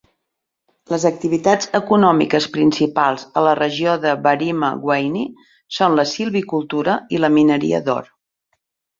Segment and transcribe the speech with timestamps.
[0.91, 5.21] Les activitats econòmiques principals a la regió de Barima-Waini
[5.77, 8.09] són la silvicultura i la mineria d'or.